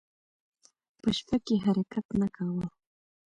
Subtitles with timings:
[1.01, 2.65] په شپه کې حرکت نه کاوه.